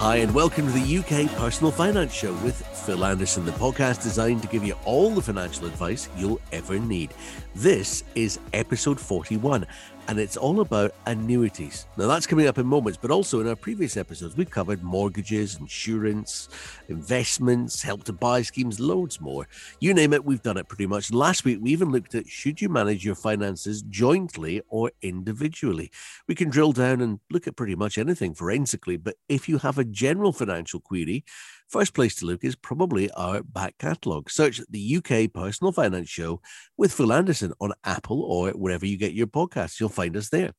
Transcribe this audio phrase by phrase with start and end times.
[0.00, 2.56] Hi, and welcome to the UK Personal Finance Show with
[2.86, 7.12] Phil Anderson, the podcast designed to give you all the financial advice you'll ever need.
[7.54, 9.66] This is episode 41,
[10.10, 11.86] and it's all about annuities.
[11.96, 15.56] Now, that's coming up in moments, but also in our previous episodes, we've covered mortgages,
[15.60, 16.48] insurance,
[16.88, 19.46] investments, help to buy schemes, loads more.
[19.78, 21.12] You name it, we've done it pretty much.
[21.12, 25.92] Last week, we even looked at should you manage your finances jointly or individually?
[26.26, 29.78] We can drill down and look at pretty much anything forensically, but if you have
[29.78, 31.24] a general financial query,
[31.70, 34.28] first place to look is probably our back catalogue.
[34.28, 36.40] Search the UK Personal Finance Show
[36.76, 39.78] with Phil Anderson on Apple or wherever you get your podcasts.
[39.78, 40.52] You'll find us there.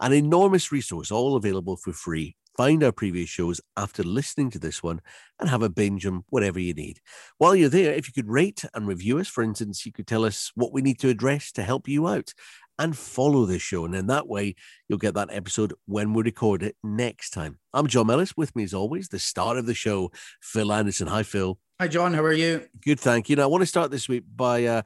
[0.00, 2.36] An enormous resource, all available for free.
[2.56, 5.00] Find our previous shows after listening to this one
[5.38, 6.98] and have a binge them whatever you need.
[7.38, 10.24] While you're there, if you could rate and review us, for instance, you could tell
[10.24, 12.34] us what we need to address to help you out
[12.78, 13.84] and follow the show.
[13.84, 14.54] And in that way,
[14.88, 17.58] you'll get that episode when we record it next time.
[17.72, 18.36] I'm John Ellis.
[18.36, 21.08] With me, as always, the start of the show, Phil Anderson.
[21.08, 21.58] Hi, Phil.
[21.80, 22.14] Hi, John.
[22.14, 22.68] How are you?
[22.84, 23.36] Good, thank you.
[23.36, 24.82] Now, I want to start this week by uh,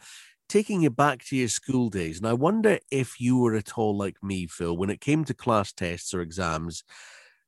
[0.49, 2.19] taking you back to your school days.
[2.19, 5.35] And I wonder if you were at all like me, Phil, when it came to
[5.35, 6.85] class tests or exams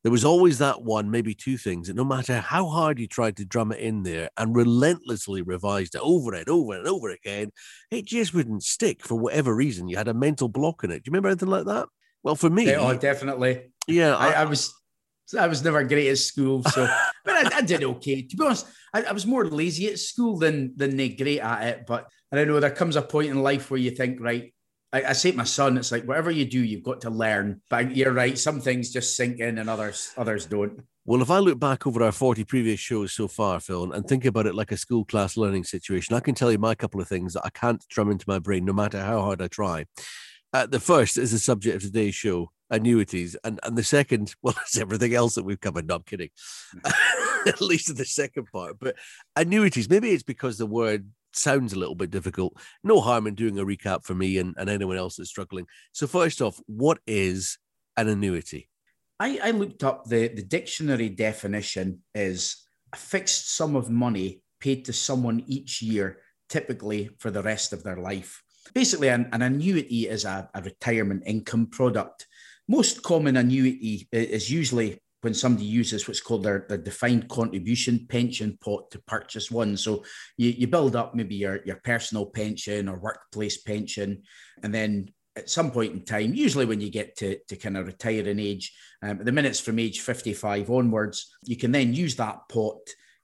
[0.05, 3.39] there was always that one, maybe two things that no matter how hard you tried
[3.39, 7.51] to drum it in there and relentlessly revised it over and over and over again,
[7.91, 9.89] it just wouldn't stick for whatever reason.
[9.89, 11.03] You had a mental block in it.
[11.03, 11.89] Do you remember anything like that?
[12.23, 13.73] Well, for me, oh, definitely.
[13.89, 14.75] Yeah, I, I, I, was.
[15.39, 16.87] I was never great at school, so
[17.25, 18.23] but I, I, did okay.
[18.23, 21.87] To be honest, I, was more lazy at school than than they great at it.
[21.87, 22.61] But I don't know.
[22.61, 24.54] There comes a point in life where you think, right,
[24.95, 27.61] I, I say to my son, it's like whatever you do, you've got to learn.
[27.69, 30.85] But you're right, some things just sink in and others others don't.
[31.05, 34.25] Well, if I look back over our 40 previous shows so far, Phil, and think
[34.25, 37.09] about it like a school class learning situation, I can tell you my couple of
[37.09, 39.85] things that I can't drum into my brain no matter how hard I try.
[40.53, 43.37] Uh, the first is the subject of today's show, annuities.
[43.43, 45.89] And, and the second, well, it's everything else that we've covered.
[45.89, 46.31] No, I'm kidding.
[47.47, 48.79] At least in the second part.
[48.79, 48.95] But
[49.35, 52.57] annuities, maybe it's because the word sounds a little bit difficult.
[52.83, 55.67] No harm in doing a recap for me and, and anyone else that's struggling.
[55.93, 57.59] So, first off, what is
[57.97, 58.69] an annuity?
[59.21, 64.85] I, I looked up the, the dictionary definition is a fixed sum of money paid
[64.87, 68.43] to someone each year, typically for the rest of their life.
[68.75, 72.27] Basically, an, an annuity is a, a retirement income product.
[72.67, 78.59] Most common annuity is usually when somebody uses what's called their, their defined contribution pension
[78.63, 79.75] pot to purchase one.
[79.77, 80.05] So
[80.37, 84.23] you, you build up maybe your, your personal pension or workplace pension,
[84.63, 87.87] and then at some point in time, usually when you get to, to kind of
[87.87, 92.79] retiring age, um, the minutes from age 55 onwards, you can then use that pot,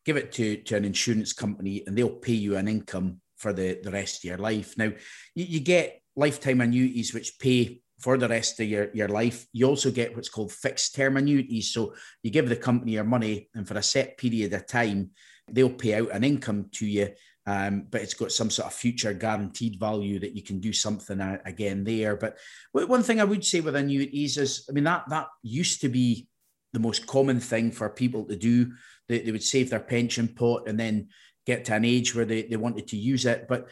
[0.05, 3.79] give it to, to an insurance company, and they'll pay you an income for the,
[3.83, 4.77] the rest of your life.
[4.77, 4.93] Now,
[5.35, 9.47] you, you get lifetime annuities which pay for the rest of your, your life.
[9.53, 11.73] You also get what's called fixed term annuities.
[11.73, 15.11] So you give the company your money, and for a set period of time,
[15.51, 17.11] they'll pay out an income to you.
[17.47, 21.21] Um, but it's got some sort of future guaranteed value that you can do something
[21.45, 22.17] again there.
[22.17, 22.37] But
[22.73, 26.29] one thing I would say with annuities is, I mean, that that used to be
[26.73, 28.73] the most common thing for people to do.
[29.09, 31.09] They, they would save their pension pot and then
[31.47, 33.47] get to an age where they, they wanted to use it.
[33.49, 33.69] But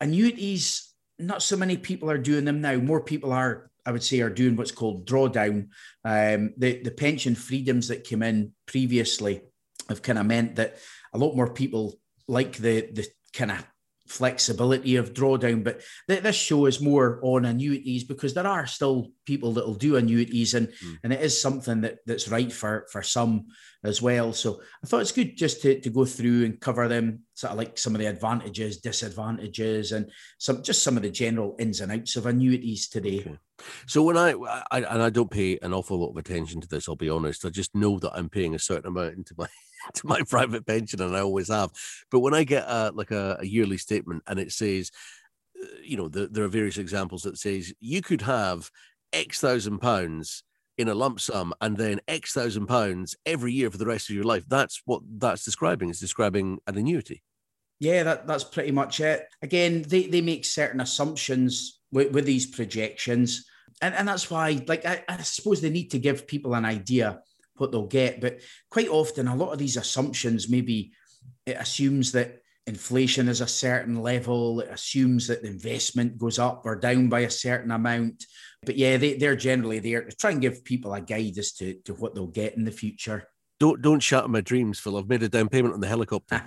[0.00, 0.89] annuities
[1.20, 2.76] not so many people are doing them now.
[2.76, 5.68] More people are, I would say, are doing what's called drawdown.
[6.04, 9.42] Um, the the pension freedoms that came in previously
[9.88, 10.76] have kind of meant that
[11.12, 11.98] a lot more people
[12.28, 13.66] like the the kind of
[14.10, 15.62] flexibility of drawdown.
[15.62, 19.76] But th- this show is more on annuities because there are still people that will
[19.76, 20.98] do annuities, and mm.
[21.04, 23.46] and it is something that that's right for for some
[23.84, 24.32] as well.
[24.32, 27.58] So I thought it's good just to, to go through and cover them, sort of
[27.58, 31.92] like some of the advantages, disadvantages, and some just some of the general ins and
[31.92, 33.20] outs of annuities today.
[33.20, 33.38] Okay.
[33.86, 34.34] So when I,
[34.70, 37.44] I and I don't pay an awful lot of attention to this, I'll be honest.
[37.44, 39.48] I just know that I'm paying a certain amount into my
[39.94, 41.70] to my private pension, and I always have.
[42.10, 44.90] But when I get a, like a, a yearly statement and it says,
[45.62, 48.70] uh, you know, the, there are various examples that says you could have
[49.12, 50.44] X thousand pounds
[50.78, 54.16] in a lump sum and then X thousand pounds every year for the rest of
[54.16, 54.44] your life.
[54.48, 55.90] That's what that's describing.
[55.90, 57.22] It's describing an annuity.
[57.80, 59.26] Yeah, that, that's pretty much it.
[59.40, 63.46] Again, they, they make certain assumptions with, with these projections.
[63.80, 67.20] And, and that's why, like, I, I suppose they need to give people an idea
[67.60, 68.20] what they'll get.
[68.20, 68.40] But
[68.70, 70.92] quite often, a lot of these assumptions maybe
[71.46, 76.62] it assumes that inflation is a certain level, it assumes that the investment goes up
[76.64, 78.24] or down by a certain amount.
[78.62, 81.74] But yeah, they, they're generally there to try and give people a guide as to,
[81.84, 83.28] to what they'll get in the future.
[83.58, 84.96] Don't don't shatter my dreams, Phil.
[84.96, 86.42] I've made a down payment on the helicopter.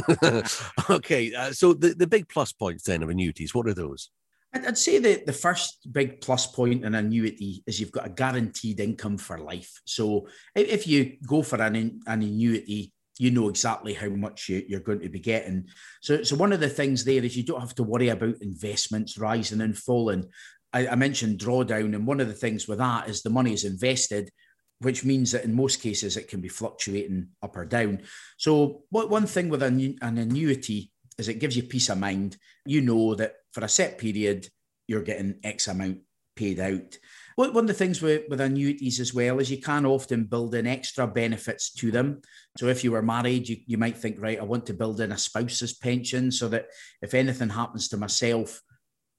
[0.90, 4.10] okay, uh, so the, the big plus points then of annuities, what are those?
[4.54, 8.80] I'd say that the first big plus point in annuity is you've got a guaranteed
[8.80, 9.80] income for life.
[9.84, 14.80] So if you go for an, an annuity, you know exactly how much you, are
[14.80, 15.66] going to be getting.
[16.00, 19.18] So, so one of the things there is you don't have to worry about investments
[19.18, 20.28] rising and falling.
[20.72, 23.64] I, I mentioned drawdown, and one of the things with that is the money is
[23.64, 24.30] invested,
[24.80, 28.02] which means that in most cases it can be fluctuating up or down.
[28.36, 32.36] So, what one thing with an, an annuity is it gives you peace of mind.
[32.64, 34.48] You know that for a set period,
[34.86, 35.98] you're getting X amount
[36.36, 36.96] paid out.
[37.36, 40.66] One of the things with, with annuities as well is you can often build in
[40.66, 42.22] extra benefits to them.
[42.56, 45.12] So if you were married, you, you might think, right, I want to build in
[45.12, 46.66] a spouse's pension so that
[47.00, 48.60] if anything happens to myself,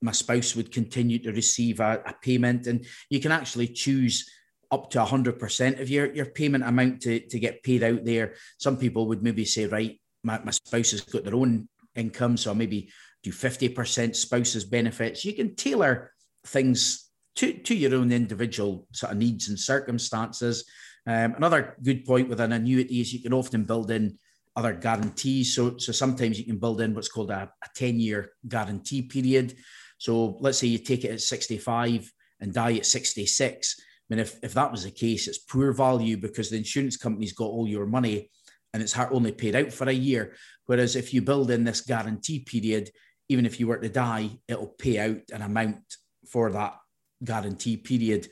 [0.01, 2.67] my spouse would continue to receive a, a payment.
[2.67, 4.29] And you can actually choose
[4.69, 8.33] up to 100% of your, your payment amount to, to get paid out there.
[8.57, 11.69] Some people would maybe say, right, my, my spouse has got their own
[11.99, 12.89] income, so maybe
[13.23, 15.25] do 50% spouse's benefits.
[15.25, 16.11] You can tailor
[16.45, 20.65] things to, to your own individual sort of needs and circumstances.
[21.05, 24.17] Um, another good point with an annuity is you can often build in
[24.55, 25.55] other guarantees.
[25.55, 29.55] So, so sometimes you can build in what's called a, a 10 year guarantee period.
[29.97, 33.75] So let's say you take it at 65 and die at 66.
[33.79, 37.33] I mean, if, if that was the case, it's poor value because the insurance company's
[37.33, 38.29] got all your money
[38.73, 40.33] and it's only paid out for a year.
[40.65, 42.91] Whereas if you build in this guarantee period,
[43.27, 46.75] even if you were to die, it'll pay out an amount for that
[47.23, 48.27] guarantee period.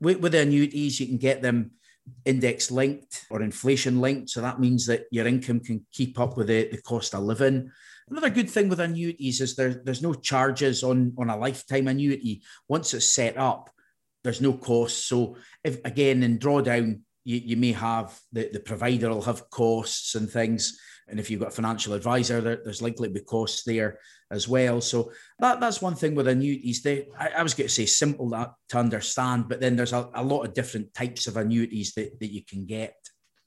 [0.00, 1.72] With, with the annuities, you can get them
[2.24, 4.30] index linked or inflation linked.
[4.30, 7.70] So that means that your income can keep up with the, the cost of living.
[8.10, 12.42] Another good thing with annuities is there, there's no charges on, on a lifetime annuity.
[12.68, 13.70] Once it's set up,
[14.22, 15.06] there's no cost.
[15.06, 20.14] So if again in drawdown, you, you may have the, the provider will have costs
[20.14, 20.78] and things.
[21.08, 23.98] And if you've got a financial advisor, there, there's likely to be costs there
[24.30, 24.80] as well.
[24.80, 26.82] So that, that's one thing with annuities.
[26.82, 30.08] They, I, I was going to say simple to, to understand, but then there's a,
[30.14, 32.94] a lot of different types of annuities that, that you can get.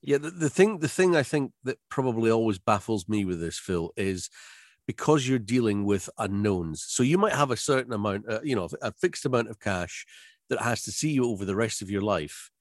[0.02, 3.58] Yeah, the, the thing the thing I think that probably always baffles me with this,
[3.58, 4.30] Phil, is
[4.86, 6.86] because you're dealing with unknowns.
[6.88, 10.06] So you might have a certain amount, uh, you know, a fixed amount of cash
[10.50, 12.52] that has to see you over the rest of your life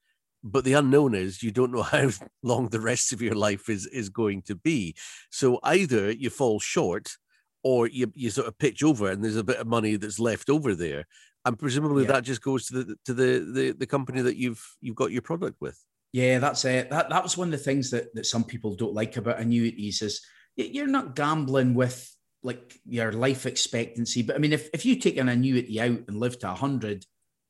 [0.43, 2.09] but the unknown is you don't know how
[2.43, 4.95] long the rest of your life is is going to be.
[5.31, 7.17] So either you fall short
[7.63, 10.49] or you, you sort of pitch over and there's a bit of money that's left
[10.49, 11.05] over there.
[11.45, 12.13] And presumably yeah.
[12.13, 15.21] that just goes to the to the, the the company that you've you've got your
[15.21, 15.79] product with.
[16.13, 16.89] Yeah that's it.
[16.89, 20.01] That that was one of the things that that some people don't like about annuities
[20.01, 20.25] is
[20.55, 22.13] you're not gambling with
[22.43, 24.21] like your life expectancy.
[24.23, 27.05] But i mean if, if you take an annuity out and live to 100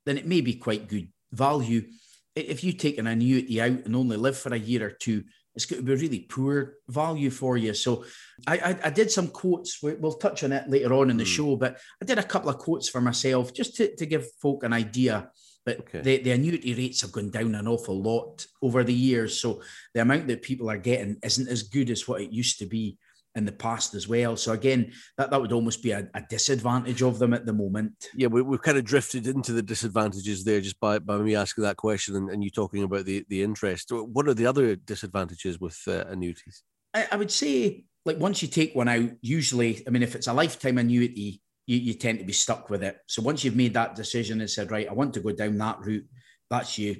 [0.06, 1.83] then it may be quite good value
[2.38, 5.24] if you take an annuity out and only live for a year or two,
[5.56, 7.74] it's going to be really poor value for you.
[7.74, 8.06] So
[8.45, 9.81] I, I, I did some quotes.
[9.81, 11.36] We'll touch on it later on in the mm.
[11.36, 14.63] show, but I did a couple of quotes for myself just to, to give folk
[14.63, 15.31] an idea.
[15.66, 16.01] But okay.
[16.01, 19.42] the, the annuity rates have gone down an awful lot over the years.
[19.42, 19.62] So
[19.94, 22.98] the amount that people are getting isn't as good as what it used to be
[23.38, 24.36] in the past as well.
[24.36, 28.07] So again, that, that would almost be a, a disadvantage of them at the moment.
[28.16, 31.63] Yeah, we, have kind of drifted into the disadvantages there just by, by me asking
[31.63, 33.92] that question and, and you talking about the, the interest.
[33.92, 36.63] What are the other disadvantages with uh, annuities?
[36.95, 40.28] I, I, would say, like once you take one out, usually, I mean, if it's
[40.28, 42.98] a lifetime annuity, you, you tend to be stuck with it.
[43.07, 45.80] So once you've made that decision and said, right, I want to go down that
[45.81, 46.07] route,
[46.50, 46.95] that's you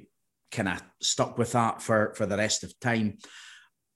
[0.52, 3.18] kind of stuck with that for, for the rest of time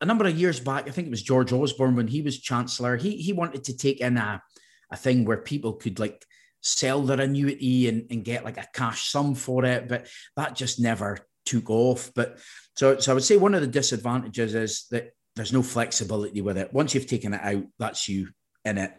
[0.02, 2.96] a number of years back, I think it was George Osborne when he was chancellor.
[2.96, 4.42] He he wanted to take in a
[4.90, 6.26] a thing where people could like
[6.60, 10.80] sell their annuity and, and get like a cash sum for it, but that just
[10.80, 12.10] never took off.
[12.14, 12.38] But
[12.76, 16.58] so so I would say one of the disadvantages is that there's no flexibility with
[16.58, 16.72] it.
[16.72, 18.28] Once you've taken it out, that's you
[18.64, 18.92] in it.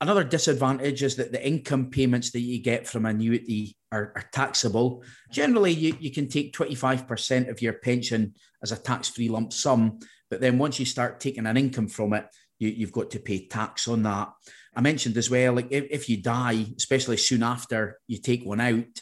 [0.00, 5.02] Another disadvantage is that the income payments that you get from annuity are, are taxable.
[5.32, 9.98] Generally, you, you can take 25% of your pension as a tax free lump sum,
[10.30, 12.26] but then once you start taking an income from it,
[12.60, 14.30] you, have got to pay tax on that.
[14.74, 18.60] I mentioned as well, like if, if you die, especially soon after you take one
[18.60, 19.00] out,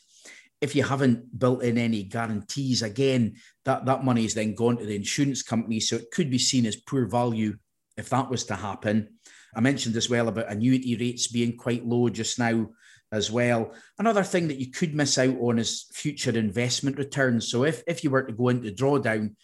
[0.61, 4.87] if you haven't built in any guarantees, again, that, that money is then gone to
[4.87, 5.81] the insurance company.
[5.81, 7.57] So it could be seen as poor value
[7.97, 9.19] if that was to happen.
[9.57, 12.69] I mentioned as well about annuity rates being quite low just now
[13.11, 13.73] as well.
[13.99, 17.49] Another thing that you could miss out on is future investment returns.
[17.49, 19.35] So if, if you were to go into drawdown,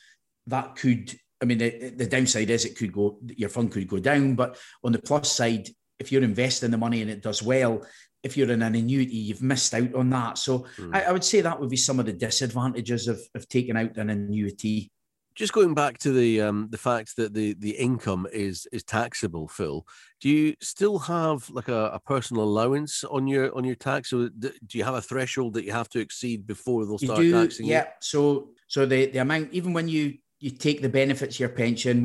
[0.47, 3.99] that could I mean, the, the downside is it could go, your fund could go
[3.99, 4.37] down.
[4.37, 7.85] But on the plus side, if you're investing the money and it does well,
[8.23, 10.39] if you're in an annuity, you've missed out on that.
[10.39, 10.95] So mm.
[10.95, 13.97] I, I, would say that would be some of the disadvantages of, of taking out
[13.97, 14.93] an annuity.
[15.35, 19.49] Just going back to the um, the fact that the the income is is taxable,
[19.49, 19.87] Phil.
[20.21, 24.29] Do you still have like a, a personal allowance on your on your tax, or
[24.29, 27.43] do you have a threshold that you have to exceed before they'll start you do,
[27.43, 27.85] taxing yeah.
[27.85, 27.91] you?
[28.01, 32.03] So so the the amount even when you you take the benefits of your pension.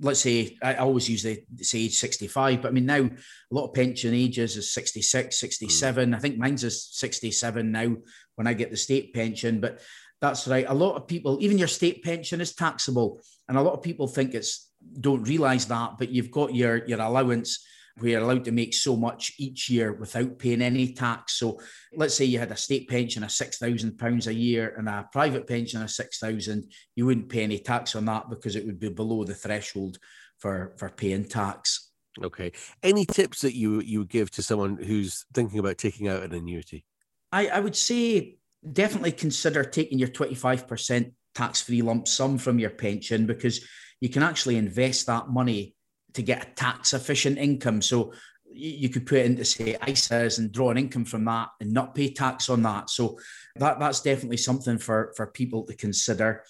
[0.00, 3.10] Let's say, I always use the say age 65, but I mean, now a
[3.50, 6.10] lot of pension ages is 66, 67.
[6.10, 6.16] Mm.
[6.16, 7.94] I think mine's is 67 now
[8.36, 9.82] when I get the state pension, but
[10.24, 10.66] that's right.
[10.68, 13.20] A lot of people, even your state pension is taxable.
[13.46, 17.00] And a lot of people think it's, don't realize that, but you've got your, your
[17.00, 17.50] allowance
[17.98, 21.34] where you're allowed to make so much each year without paying any tax.
[21.34, 21.60] So
[21.94, 25.08] let's say you had a state pension of six thousand pounds a year and a
[25.12, 28.80] private pension of six thousand, you wouldn't pay any tax on that because it would
[28.80, 29.98] be below the threshold
[30.38, 31.92] for for paying tax.
[32.20, 32.50] Okay.
[32.82, 36.34] Any tips that you you would give to someone who's thinking about taking out an
[36.34, 36.84] annuity?
[37.30, 38.38] I, I would say
[38.72, 43.66] definitely consider taking your 25% tax-free lump sum from your pension because
[44.00, 45.74] you can actually invest that money
[46.14, 47.82] to get a tax efficient income.
[47.82, 48.12] So
[48.52, 51.94] you could put it into say ISAs and draw an income from that and not
[51.94, 52.88] pay tax on that.
[52.88, 53.18] So
[53.56, 56.44] that that's definitely something for for people to consider.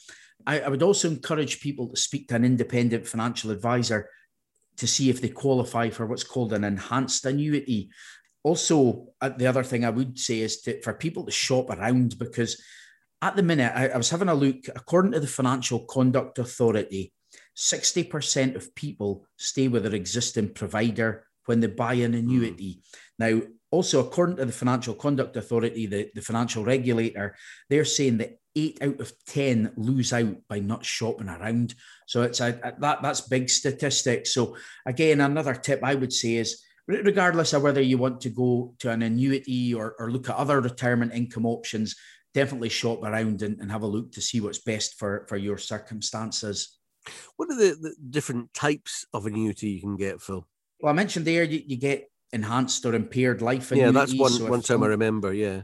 [0.47, 4.11] I, I would also encourage people to speak to an independent financial advisor
[4.77, 7.91] to see if they qualify for what's called an enhanced annuity.
[8.45, 12.19] Also, uh, the other thing I would say is to, for people to shop around
[12.19, 12.63] because
[13.21, 17.13] at the minute I, I was having a look according to the Financial Conduct Authority
[17.57, 22.81] 60% of people stay with their existing provider when they buy an annuity.
[22.81, 22.83] Mm.
[23.19, 27.37] Now, also, according to the Financial Conduct Authority, the, the financial regulator,
[27.69, 31.75] they're saying that eight out of 10 lose out by not shopping around.
[32.07, 34.33] So it's a, a, that that's big statistics.
[34.33, 38.75] So again, another tip I would say is regardless of whether you want to go
[38.79, 41.97] to an annuity or, or look at other retirement income options,
[42.35, 45.57] definitely shop around and, and have a look to see what's best for, for your
[45.57, 46.79] circumstances.
[47.37, 50.47] What are the, the different types of annuity you can get, Phil?
[50.81, 53.95] Well, I mentioned there you, you get enhanced or impaired life annuities.
[53.95, 55.33] Yeah, that's one, so one term I remember.
[55.33, 55.63] Yeah.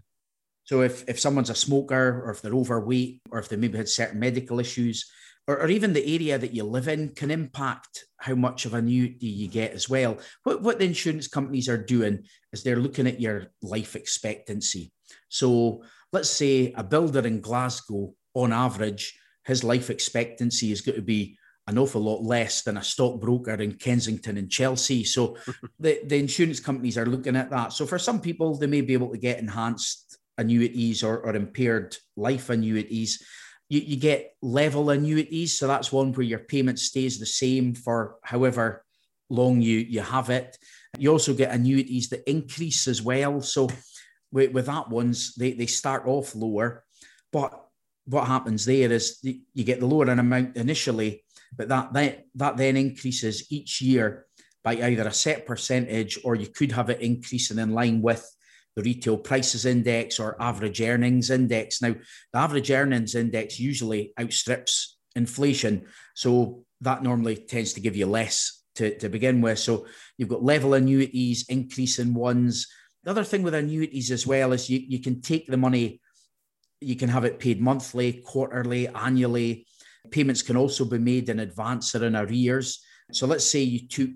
[0.65, 3.89] So if, if someone's a smoker or if they're overweight or if they maybe had
[3.89, 5.11] certain medical issues
[5.47, 9.27] or, or even the area that you live in can impact how much of annuity
[9.27, 10.19] you get as well.
[10.45, 14.93] What, what the insurance companies are doing is they're looking at your life expectancy.
[15.29, 15.83] So
[16.13, 21.37] let's say a builder in Glasgow on average his life expectancy is going to be
[21.67, 25.05] an awful lot less than a stockbroker in Kensington and Chelsea.
[25.05, 25.37] So
[25.79, 27.73] the, the insurance companies are looking at that.
[27.73, 31.97] So for some people, they may be able to get enhanced annuities or, or impaired
[32.17, 33.23] life annuities.
[33.71, 35.59] You, you get level annuities.
[35.59, 38.85] So that's one where your payment stays the same for however
[39.31, 40.59] long you, you have it.
[40.99, 43.41] You also get annuities that increase as well.
[43.41, 43.69] So
[44.33, 46.85] with, with that ones, they, they start off lower,
[47.33, 47.67] but
[48.07, 51.25] what happens there is you get the lower amount initially,
[51.57, 54.27] but that, that, that then increases each year
[54.65, 58.29] by either a set percentage or you could have it increasing in line with
[58.81, 61.83] the retail prices index or average earnings index.
[61.83, 61.95] Now,
[62.33, 65.87] the average earnings index usually outstrips inflation.
[66.15, 69.59] So that normally tends to give you less to, to begin with.
[69.59, 72.67] So you've got level annuities, increasing ones.
[73.05, 76.01] The other thing with annuities as well is you, you can take the money
[76.81, 79.67] you can have it paid monthly, quarterly, annually.
[80.11, 82.83] Payments can also be made in advance or in arrears.
[83.13, 84.11] So let's say you took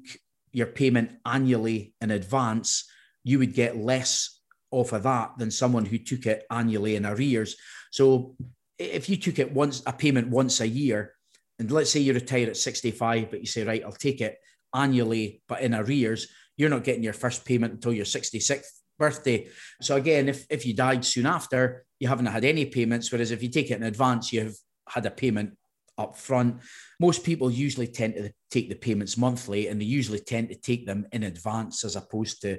[0.52, 2.88] your payment annually in advance,
[3.23, 4.33] you would get less
[4.74, 7.56] off of that than someone who took it annually in arrears.
[7.90, 8.36] So
[8.78, 11.14] if you took it once a payment once a year,
[11.58, 14.38] and let's say you retire at 65, but you say, right, I'll take it
[14.74, 18.66] annually, but in arrears, you're not getting your first payment until your 66th
[18.98, 19.48] birthday.
[19.80, 23.10] So again, if, if you died soon after, you haven't had any payments.
[23.10, 24.56] Whereas if you take it in advance, you've
[24.88, 25.56] had a payment
[25.96, 26.60] up front.
[27.00, 30.86] Most people usually tend to take the payments monthly and they usually tend to take
[30.86, 32.58] them in advance as opposed to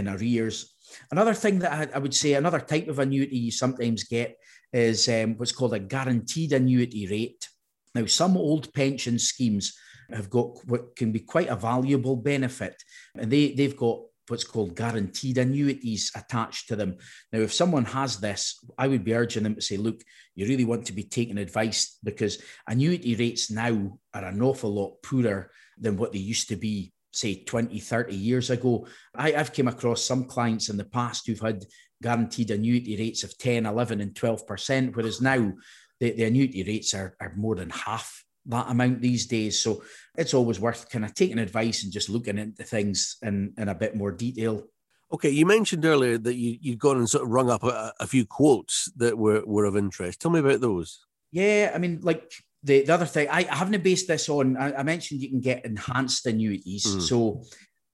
[0.00, 0.74] in arrears.
[1.12, 4.36] Another thing that I, I would say, another type of annuity you sometimes get
[4.72, 7.48] is um, what's called a guaranteed annuity rate.
[7.94, 9.76] Now, some old pension schemes
[10.12, 12.76] have got what can be quite a valuable benefit,
[13.16, 16.96] and they, they've got what's called guaranteed annuities attached to them.
[17.32, 20.02] Now, if someone has this, I would be urging them to say, look,
[20.36, 25.02] you really want to be taking advice because annuity rates now are an awful lot
[25.02, 28.86] poorer than what they used to be, say 20, 30 years ago.
[29.14, 31.64] I, have came across some clients in the past who've had
[32.02, 35.52] guaranteed annuity rates of 10, 11, and 12%, whereas now
[35.98, 39.62] the, the annuity rates are, are more than half that amount these days.
[39.62, 39.82] So
[40.16, 43.74] it's always worth kind of taking advice and just looking into things in, in a
[43.74, 44.64] bit more detail.
[45.12, 48.06] Okay, you mentioned earlier that you, you'd gone and sort of rung up a, a
[48.06, 50.20] few quotes that were, were of interest.
[50.20, 51.04] Tell me about those.
[51.32, 54.74] Yeah, I mean, like the, the other thing, I, I haven't based this on, I,
[54.74, 56.84] I, mentioned you can get enhanced annuities.
[56.84, 57.02] Mm.
[57.02, 57.42] So,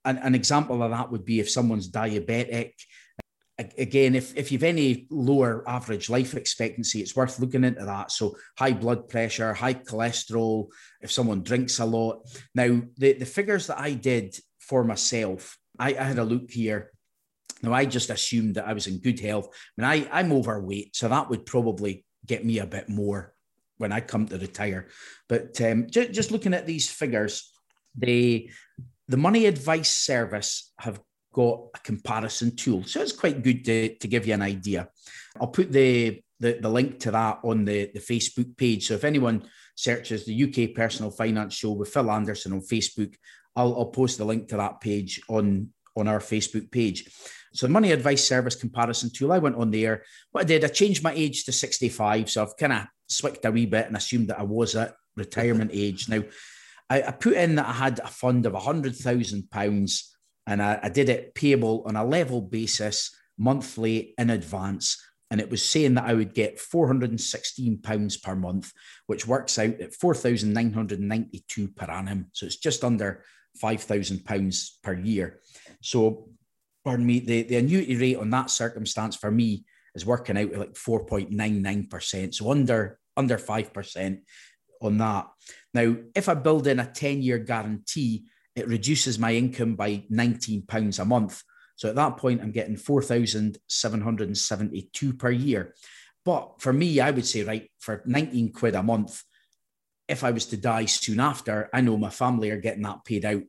[0.04, 2.72] an, an example of that would be if someone's diabetic.
[3.58, 8.10] Again, if, if you've any lower average life expectancy, it's worth looking into that.
[8.10, 10.66] So, high blood pressure, high cholesterol,
[11.00, 12.26] if someone drinks a lot.
[12.54, 16.90] Now, the, the figures that I did for myself, I, I had a look here.
[17.62, 19.48] Now, I just assumed that I was in good health.
[19.78, 23.32] I mean, I, I'm overweight, so that would probably get me a bit more
[23.78, 24.88] when I come to retire.
[25.28, 27.52] But um, just, just looking at these figures,
[27.96, 28.50] the
[29.08, 31.00] the money advice service have
[31.32, 34.88] got a comparison tool, so it's quite good to, to give you an idea.
[35.40, 38.88] I'll put the, the the link to that on the the Facebook page.
[38.88, 43.14] So if anyone searches the UK Personal Finance Show with Phil Anderson on Facebook,
[43.54, 47.08] I'll, I'll post the link to that page on on our Facebook page.
[47.54, 50.02] So the money advice service comparison tool, I went on there.
[50.30, 52.28] What I did, I changed my age to 65.
[52.28, 55.70] So I've kind of swicked a wee bit and assumed that I was at retirement
[55.74, 56.08] age.
[56.08, 56.22] Now,
[56.88, 60.02] I, I, put in that I had a fund of £100,000
[60.46, 65.02] and I, I did it payable on a level basis monthly in advance.
[65.30, 68.72] And it was saying that I would get £416 per month,
[69.06, 72.26] which works out at £4,992 per annum.
[72.32, 73.24] So it's just under
[73.60, 75.40] £5,000 per year.
[75.82, 76.28] So,
[76.84, 79.64] pardon me, the, the annuity rate on that circumstance for me
[79.96, 82.34] is working out at like 4.99%.
[82.34, 84.20] So under under 5%
[84.82, 85.26] on that.
[85.72, 90.98] Now, if I build in a 10 year guarantee, it reduces my income by £19
[90.98, 91.42] a month.
[91.76, 95.74] So at that point, I'm getting 4,772 per year.
[96.24, 99.22] But for me, I would say, right, for 19 quid a month,
[100.08, 103.24] if I was to die soon after, I know my family are getting that paid
[103.24, 103.42] out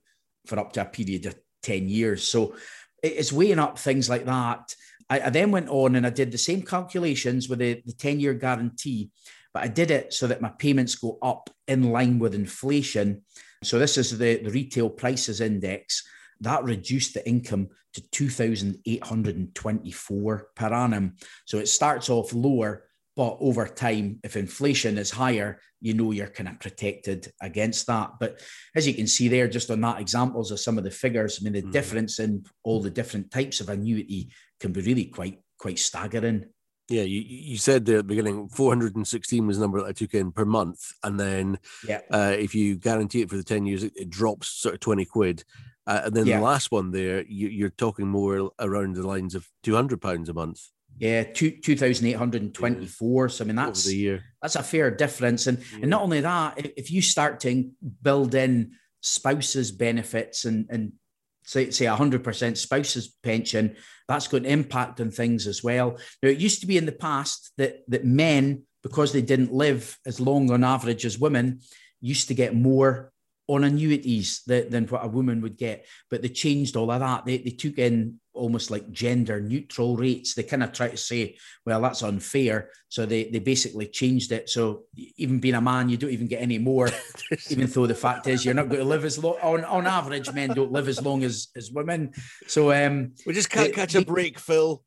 [0.46, 2.24] for up to a period of 10 years.
[2.24, 2.56] So
[3.02, 4.76] it's weighing up things like that.
[5.10, 8.20] I, I then went on and I did the same calculations with the, the 10
[8.20, 9.12] year guarantee,
[9.54, 13.24] but I did it so that my payments go up in line with inflation.
[13.64, 16.08] So this is the, the retail prices index
[16.42, 21.16] that reduced the income to 2,824 per annum.
[21.46, 22.84] So it starts off lower,
[23.16, 28.12] but over time, if inflation is higher, you know you're kind of protected against that.
[28.20, 28.40] But
[28.76, 31.44] as you can see there, just on that examples of some of the figures, I
[31.44, 31.72] mean, the mm-hmm.
[31.72, 36.46] difference in all the different types of annuity can be really quite quite staggering.
[36.90, 40.14] Yeah, you, you said there at the beginning 416 was the number that I took
[40.14, 40.94] in per month.
[41.04, 42.00] And then yeah.
[42.10, 45.04] Uh, if you guarantee it for the 10 years, it, it drops sort of 20
[45.06, 45.44] quid.
[45.86, 46.38] Uh, and then yeah.
[46.38, 50.34] the last one there, you, are talking more around the lines of 200 pounds a
[50.34, 50.62] month.
[51.00, 53.30] Yeah, two two thousand eight hundred and twenty four.
[53.30, 54.24] So I mean that's the year.
[54.42, 55.46] That's a fair difference.
[55.46, 55.82] And yeah.
[55.82, 57.70] and not only that, if you start to
[58.02, 60.94] build in spouses benefits and and
[61.48, 63.76] say say hundred percent spouses pension,
[64.08, 65.98] that's going to impact on things as well.
[66.22, 69.98] Now it used to be in the past that that men, because they didn't live
[70.06, 71.62] as long on average as women,
[72.02, 73.12] used to get more
[73.48, 75.86] on annuities than, than what a woman would get.
[76.10, 77.26] But they changed all of that.
[77.26, 80.34] They, they took in almost like gender neutral rates.
[80.34, 82.70] They kind of try to say, well, that's unfair.
[82.90, 84.50] So they, they basically changed it.
[84.50, 84.84] So
[85.18, 86.90] even being a man, you don't even get any more,
[87.50, 90.32] even though the fact is you're not going to live as long on, on average,
[90.34, 92.14] men don't live as long as, as women.
[92.48, 94.84] So um we just can't catch a break, Phil.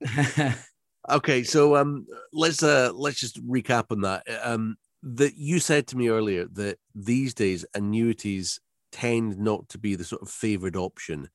[1.10, 4.24] okay, so um let's uh let's just recap on that.
[4.42, 8.60] Um that you said to me earlier that these days annuities
[8.92, 11.28] tend not to be the sort of favored option.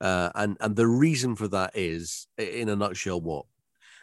[0.00, 3.46] Uh, and and the reason for that is, in a nutshell, what?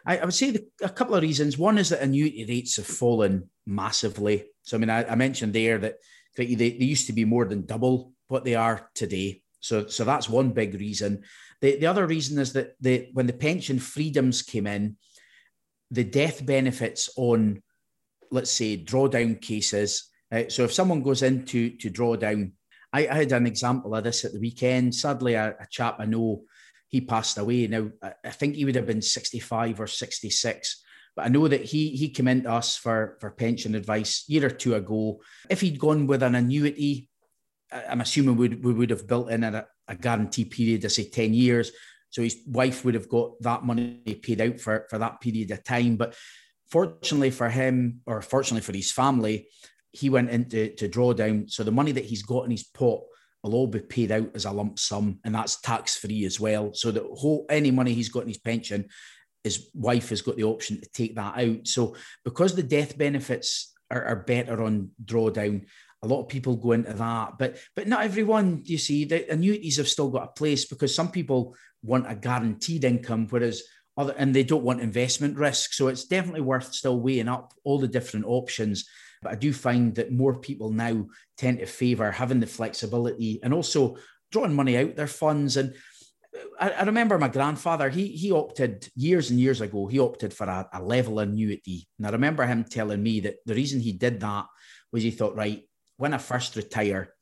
[0.06, 1.58] I, would say the, a couple of reasons.
[1.58, 4.46] One is that annuity rates have fallen massively.
[4.64, 5.96] So I mean, I, I mentioned there that
[6.36, 9.44] they, they used to be more than double what they are today.
[9.60, 11.24] So so that's one big reason.
[11.62, 14.98] The the other reason is that the when the pension freedoms came in,
[15.92, 17.62] the death benefits on
[18.34, 20.10] let's say, drawdown cases.
[20.32, 22.52] Uh, so if someone goes into to drawdown,
[22.92, 24.96] I, I, had an example of this at the weekend.
[24.96, 26.44] Sadly, a, a chap I know,
[26.90, 27.68] he passed away.
[27.68, 30.82] Now, I, think he would have been 65 or 66
[31.16, 34.50] but I know that he he came into us for for pension advice year or
[34.50, 35.22] two ago.
[35.48, 37.08] If he'd gone with an annuity,
[37.88, 41.10] I'm assuming we would, we would have built in a, a guarantee period of say
[41.10, 41.72] 10 years.
[42.10, 45.64] So his wife would have got that money paid out for, for that period of
[45.64, 45.96] time.
[45.96, 46.16] But
[46.70, 49.48] Fortunately for him, or fortunately for his family,
[49.92, 51.48] he went into to draw down.
[51.48, 53.02] So the money that he's got in his pot
[53.44, 56.74] will all be paid out as a lump sum, and that's tax free as well.
[56.74, 58.90] So the whole any money he's got in his pension,
[59.44, 61.68] his wife has got the option to take that out.
[61.68, 65.66] So because the death benefits are, are better on drawdown,
[66.02, 68.62] a lot of people go into that, but but not everyone.
[68.66, 72.84] You see, the annuities have still got a place because some people want a guaranteed
[72.84, 73.64] income, whereas
[73.98, 75.74] other, and they don't want investment risk.
[75.74, 78.86] So it's definitely worth still weighing up all the different options.
[79.22, 83.54] But I do find that more people now tend to favour having the flexibility and
[83.54, 83.98] also
[84.32, 85.58] drawing money out their funds.
[85.58, 85.74] And
[86.36, 90.34] uh, I, I, remember my grandfather, he, he opted years and years ago, he opted
[90.34, 91.88] for a, a level annuity.
[91.98, 94.46] And I remember him telling me that the reason he did that
[94.92, 95.64] was he thought, right,
[95.98, 97.14] when I first retire,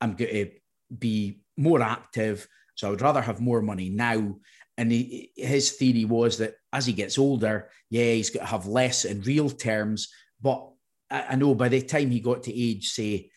[0.00, 0.50] I'm going to
[0.96, 2.46] be more active.
[2.74, 4.36] So I would rather have more money now.
[4.78, 8.66] And he, his theory was that as he gets older, yeah, he's going to have
[8.66, 10.08] less in real terms.
[10.40, 10.68] But
[11.10, 13.30] I, I know by the time he got to age, say,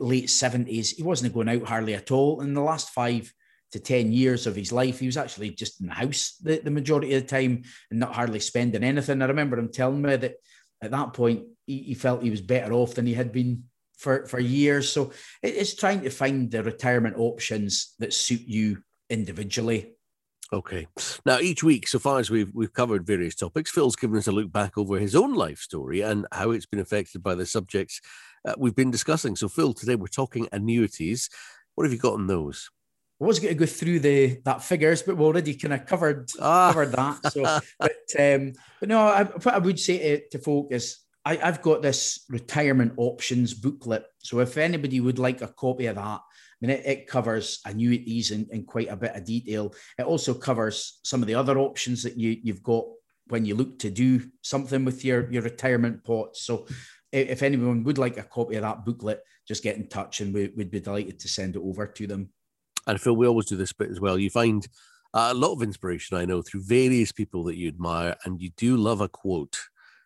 [0.00, 2.40] late 70s, he wasn't going out hardly at all.
[2.40, 3.32] In the last five
[3.72, 6.70] to 10 years of his life, he was actually just in the house the, the
[6.70, 9.20] majority of the time and not hardly spending anything.
[9.20, 10.36] I remember him telling me that
[10.82, 13.64] at that point, he, he felt he was better off than he had been
[13.98, 14.90] for, for years.
[14.90, 19.93] So it's trying to find the retirement options that suit you individually.
[20.52, 20.86] Okay.
[21.24, 24.32] Now, each week, so far as we've we've covered various topics, Phil's given us a
[24.32, 28.00] look back over his own life story and how it's been affected by the subjects
[28.46, 29.36] uh, we've been discussing.
[29.36, 31.30] So, Phil, today we're talking annuities.
[31.74, 32.70] What have you got on those?
[33.20, 36.30] I was going to go through the that figures, but we already kind of covered
[36.40, 36.72] ah.
[36.72, 37.32] covered that.
[37.32, 37.42] So,
[37.78, 41.62] but um, but no, I, what I would say to, to folk is I, I've
[41.62, 44.04] got this retirement options booklet.
[44.18, 46.20] So if anybody would like a copy of that,
[46.66, 49.74] Mean, it, it covers annuities in, in quite a bit of detail.
[49.98, 52.86] It also covers some of the other options that you, you've got
[53.26, 56.40] when you look to do something with your, your retirement pots.
[56.42, 56.66] So
[57.12, 60.52] if anyone would like a copy of that booklet, just get in touch and we,
[60.56, 62.30] would be delighted to send it over to them.
[62.86, 64.18] And Phil, we always do this bit as well.
[64.18, 64.66] You find
[65.12, 68.78] a lot of inspiration, I know, through various people that you admire, and you do
[68.78, 69.58] love a quote.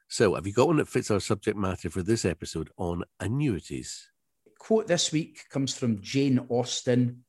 [0.08, 4.10] So, have you got one that fits our subject matter for this episode on annuities?
[4.58, 7.24] Quote this week comes from Jane Austen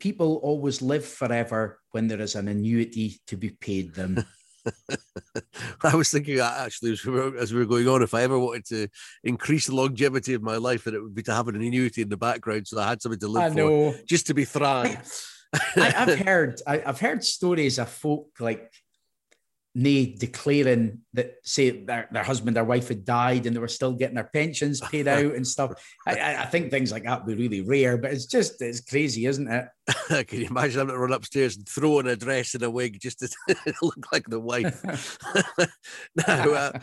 [0.00, 4.22] People always live forever when there is an annuity to be paid them.
[5.82, 8.22] I was thinking that actually as we, were, as we were going on, if I
[8.22, 8.88] ever wanted to
[9.22, 12.08] increase the longevity of my life, that it would be to have an annuity in
[12.08, 13.92] the background, so I had something to live I know.
[13.92, 14.98] for, just to be thrive.
[15.76, 18.72] I, have heard I, have heard stories of folk like
[19.74, 23.92] nay declaring that say their, their husband or wife had died and they were still
[23.92, 25.72] getting their pensions paid out and stuff.
[26.06, 29.26] I, I, think things like that would be really rare but it's just it's crazy
[29.26, 29.66] isn't it?
[30.28, 33.00] Can you imagine having to run upstairs and throw in a dress and a wig
[33.00, 33.28] just to
[33.82, 35.18] look like the wife?
[36.14, 36.78] Now uh,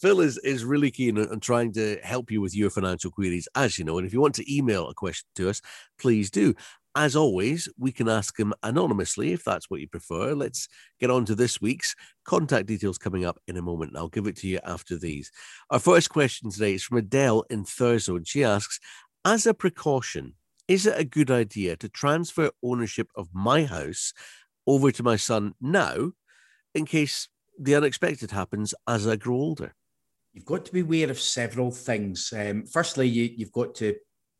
[0.00, 3.48] phil is is really keen on, on trying to help you with your financial queries
[3.54, 5.62] as you know and if you want to email a question to us
[5.98, 6.54] please do
[6.96, 10.34] as always, we can ask him anonymously if that's what you prefer.
[10.34, 10.66] Let's
[10.98, 13.90] get on to this week's contact details coming up in a moment.
[13.90, 15.30] And I'll give it to you after these.
[15.70, 18.80] Our first question today is from Adele in Thurso, and she asks
[19.26, 20.34] As a precaution,
[20.68, 24.14] is it a good idea to transfer ownership of my house
[24.66, 26.12] over to my son now
[26.74, 27.28] in case
[27.58, 29.74] the unexpected happens as I grow older?
[30.32, 32.32] You've got to be aware of several things.
[32.36, 33.96] Um, firstly, you, you've got to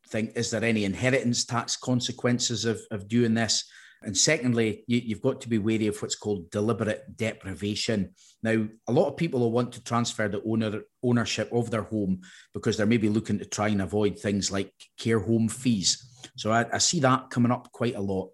[0.09, 3.65] think, is there any inheritance tax consequences of, of doing this?
[4.03, 8.11] And secondly, you, have got to be wary of what's called deliberate deprivation.
[8.43, 12.21] Now, a lot of people will want to transfer the owner ownership of their home
[12.53, 16.31] because they're maybe looking to try and avoid things like care home fees.
[16.37, 18.31] So I, I see that coming up quite a lot.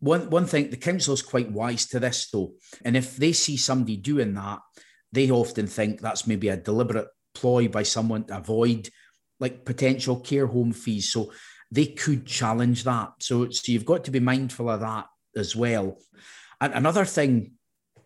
[0.00, 2.52] One, one thing, the council is quite wise to this though.
[2.84, 4.60] And if they see somebody doing that,
[5.12, 8.88] they often think that's maybe a deliberate ploy by someone to avoid
[9.40, 11.10] like potential care home fees.
[11.10, 11.32] So
[11.70, 13.12] they could challenge that.
[13.20, 15.98] So, so you've got to be mindful of that as well.
[16.60, 17.52] And another thing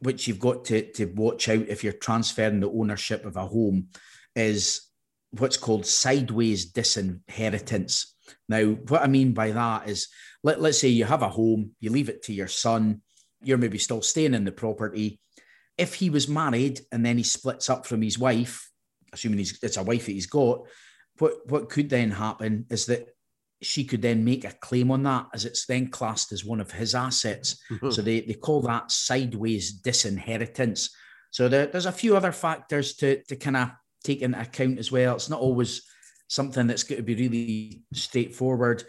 [0.00, 3.88] which you've got to, to watch out if you're transferring the ownership of a home
[4.34, 4.82] is
[5.32, 8.14] what's called sideways disinheritance.
[8.48, 10.08] Now, what I mean by that is
[10.42, 13.02] let, let's say you have a home, you leave it to your son,
[13.42, 15.20] you're maybe still staying in the property.
[15.76, 18.70] If he was married and then he splits up from his wife,
[19.12, 20.62] assuming he's, it's a wife that he's got,
[21.18, 23.08] what what could then happen is that
[23.60, 26.70] she could then make a claim on that as it's then classed as one of
[26.70, 27.60] his assets.
[27.70, 27.90] Mm-hmm.
[27.90, 30.90] So they, they call that sideways disinheritance.
[31.30, 33.70] So there, there's a few other factors to, to kind of
[34.04, 35.16] take into account as well.
[35.16, 35.82] It's not always
[36.28, 38.84] something that's going to be really straightforward.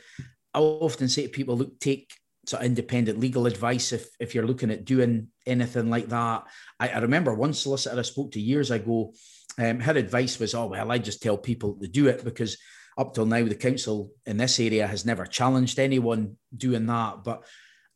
[0.54, 2.12] I often say to people, look, take
[2.46, 6.44] sort of independent legal advice if, if you're looking at doing anything like that.
[6.80, 9.14] I, I remember one solicitor I spoke to years ago
[9.60, 12.58] um, her advice was, oh, well, I just tell people to do it because
[12.98, 17.24] up till now, the council in this area has never challenged anyone doing that.
[17.24, 17.44] But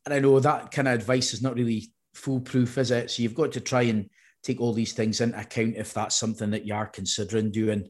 [0.08, 3.12] I know that kind of advice is not really foolproof, is it?
[3.12, 4.10] So you've got to try and
[4.44, 7.90] take all these things into account if that's something that you are considering doing.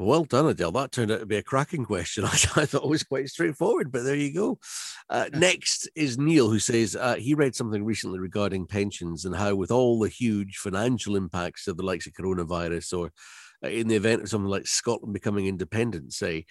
[0.00, 0.72] Well done, Adele.
[0.72, 2.24] That turned out to be a cracking question.
[2.24, 4.58] I, thought it was quite straightforward, but there you go.
[5.10, 9.54] Uh, next is Neil, who says uh, he read something recently regarding pensions and how,
[9.54, 13.12] with all the huge financial impacts of the likes of coronavirus, or
[13.62, 16.46] uh, in the event of something like Scotland becoming independent, say,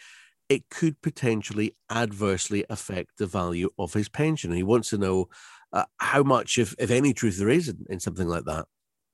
[0.48, 4.52] it could potentially adversely affect the value of his pension.
[4.52, 5.28] And he wants to know
[5.74, 8.68] uh, how much, if, if any, truth there is in, in something like that.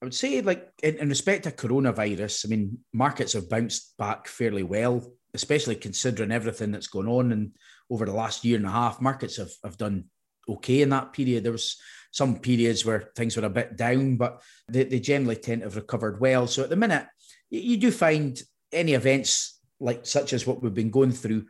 [0.06, 4.28] I would say, like in, in respect to coronavirus, I mean, markets have bounced back
[4.28, 7.32] fairly well, especially considering everything that's gone on.
[7.32, 7.54] And
[7.89, 10.04] over the last year and a half, markets have, have done
[10.48, 11.44] okay in that period.
[11.44, 11.78] There was
[12.12, 15.76] some periods where things were a bit down, but they, they generally tend to have
[15.76, 16.46] recovered well.
[16.46, 17.08] So at the minute,
[17.50, 18.39] you, you do find
[18.72, 21.48] any events like such as what we've been going through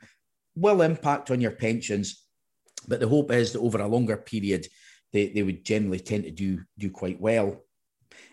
[0.55, 2.23] will impact on your pensions.
[2.87, 4.65] But the hope is that over a longer period,
[5.11, 7.61] they, they would generally tend to do do quite well.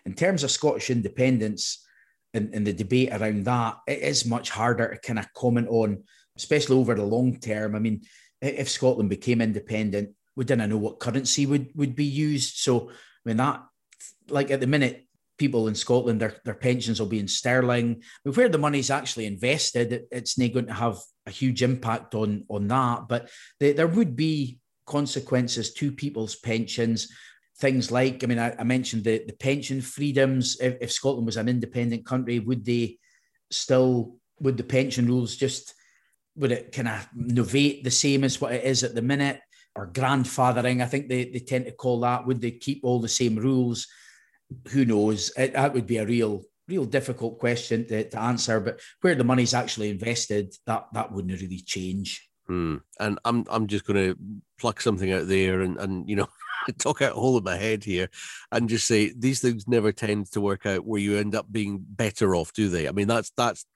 [0.05, 1.87] In terms of Scottish independence
[2.35, 6.05] and, and the debate around that, it is much harder to kind of comment on,
[6.37, 7.75] especially over the long term.
[7.75, 8.03] I mean,
[8.41, 12.57] if Scotland became independent, we didn't know what currency would, would be used.
[12.57, 12.93] So, I
[13.25, 13.63] mean, that,
[14.29, 15.07] like at the minute,
[15.39, 18.03] people in Scotland, their, their pensions will be in sterling.
[18.25, 22.15] But where the money's actually invested, it, it's not going to have a huge impact
[22.15, 23.09] on, on that.
[23.09, 27.09] But they, there would be consequences to people's pensions
[27.59, 30.57] things like, I mean, I, I mentioned the, the pension freedoms.
[30.61, 32.99] If, if, Scotland was an independent country, would they
[33.51, 35.75] still, would the pension rules just,
[36.37, 39.41] would it kind of novate the same as what it is at the minute?
[39.75, 42.27] Or grandfathering, I think they, they tend to call that.
[42.27, 43.87] Would they keep all the same rules?
[44.69, 45.33] Who knows?
[45.37, 48.61] It, that would be a real, real difficult question to, to answer.
[48.61, 52.29] But where the money's actually invested, that that wouldn't really change.
[52.47, 52.77] Hmm.
[53.01, 54.19] And I'm I'm just going to
[54.59, 56.29] pluck something out there, and and you know,
[56.79, 58.09] talk out a hole in my head here
[58.51, 61.85] and just say these things never tend to work out where you end up being
[61.87, 62.89] better off, do they?
[62.89, 63.67] I mean, that's that's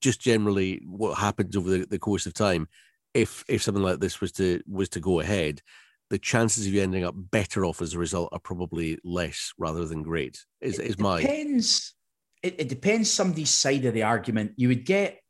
[0.00, 2.68] just generally what happens over the, the course of time.
[3.14, 5.62] If if something like this was to was to go ahead,
[6.10, 9.84] the chances of you ending up better off as a result are probably less rather
[9.84, 10.44] than great.
[10.60, 11.94] Is is my depends.
[12.42, 14.52] It, it depends somebody's side of the argument.
[14.56, 15.20] You would get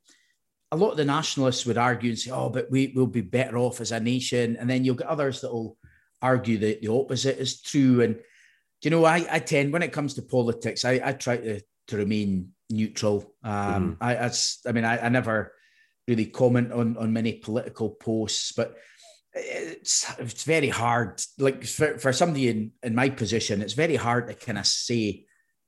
[0.71, 3.21] a lot of the nationalists would argue and say, "Oh, but we we will be
[3.21, 5.77] better off as a nation," and then you'll get others that will
[6.23, 8.01] argue that the opposite is true.
[8.01, 8.19] And
[8.81, 11.97] you know, I, I tend when it comes to politics, I, I try to to
[11.97, 13.35] remain neutral.
[13.43, 14.03] Um, mm-hmm.
[14.03, 14.31] I, I,
[14.67, 15.53] I mean, I, I never
[16.07, 18.75] really comment on on many political posts, but
[19.33, 21.21] it's it's very hard.
[21.37, 25.25] Like for, for somebody in in my position, it's very hard to kind of say.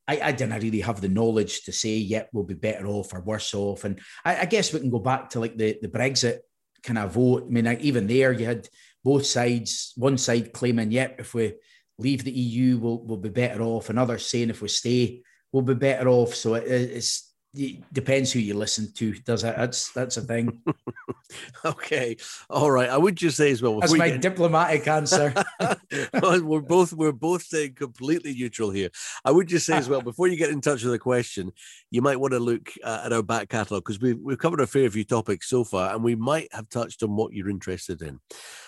[0.08, 3.22] I, I didn't really have the knowledge to say, yet we'll be better off or
[3.22, 3.86] worse off.
[3.86, 6.42] And I, I guess we can go back to like the, the Brexit
[6.84, 7.46] kind of vote.
[7.48, 8.70] I mean, like even there, you had
[9.06, 11.54] both sides, one side claiming, yep, if we
[12.00, 15.62] leave the EU, we'll, we'll be better off, and others saying if we stay, we'll
[15.62, 16.34] be better off.
[16.34, 19.14] So it, it's it depends who you listen to.
[19.14, 19.56] Does it?
[19.56, 20.60] That's that's a thing.
[21.66, 22.18] okay,
[22.50, 22.90] all right.
[22.90, 23.80] I would just say as well.
[23.80, 24.22] That's my get...
[24.22, 25.34] diplomatic answer.
[26.22, 28.90] we're both we're both staying completely neutral here.
[29.24, 31.52] I would just say as well before you get in touch with the question,
[31.92, 34.68] you might want to look uh, at our back catalogue because we've we've covered a
[34.68, 38.20] fair few topics so far, and we might have touched on what you're interested in.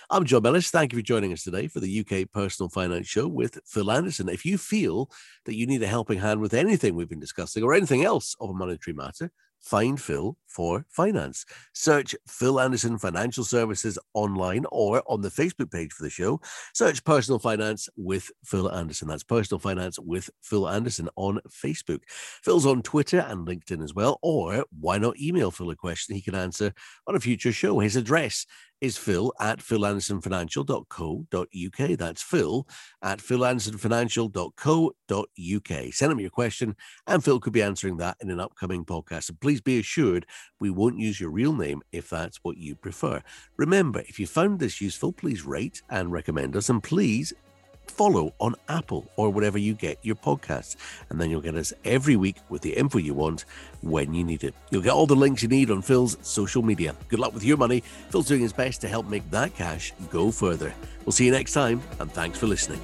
[0.09, 0.71] I'm John Ellis.
[0.71, 4.29] Thank you for joining us today for the UK Personal Finance Show with Phil Anderson.
[4.29, 5.11] If you feel
[5.43, 8.49] that you need a helping hand with anything we've been discussing or anything else of
[8.49, 11.45] a monetary matter, find Phil for finance.
[11.73, 16.39] Search Phil Anderson Financial Services online or on the Facebook page for the show.
[16.73, 19.09] Search Personal Finance with Phil Anderson.
[19.09, 22.03] That's Personal Finance with Phil Anderson on Facebook.
[22.07, 24.19] Phil's on Twitter and LinkedIn as well.
[24.21, 26.73] Or why not email Phil a question he can answer
[27.07, 27.79] on a future show?
[27.79, 28.45] His address
[28.81, 31.97] is phil at philandersonfinancial.co.uk.
[31.97, 32.67] That's phil
[33.01, 35.93] at philandersonfinancial.co.uk.
[35.93, 39.29] Send him your question, and Phil could be answering that in an upcoming podcast.
[39.29, 40.25] And please be assured
[40.59, 43.21] we won't use your real name if that's what you prefer.
[43.57, 47.33] Remember, if you found this useful, please rate and recommend us, and please
[47.91, 50.75] follow on Apple or wherever you get your podcasts.
[51.09, 53.45] And then you'll get us every week with the info you want
[53.81, 54.53] when you need it.
[54.69, 56.95] You'll get all the links you need on Phil's social media.
[57.09, 57.81] Good luck with your money.
[58.09, 60.73] Phil's doing his best to help make that cash go further.
[61.05, 62.81] We'll see you next time, and thanks for listening.